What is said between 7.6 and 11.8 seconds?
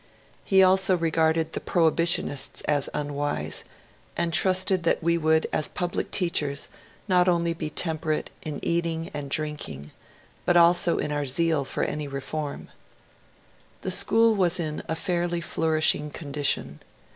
temper ate in eating and drinking, but also in our zeal